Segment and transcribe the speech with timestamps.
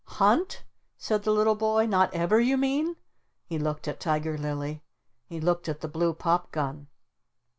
[0.17, 0.63] "Hunt?"
[0.97, 1.85] said the little boy.
[1.85, 2.95] "Not ever you mean?"
[3.45, 4.81] He looked at Tiger Lily.
[5.27, 6.87] He looked at the blue pop gun.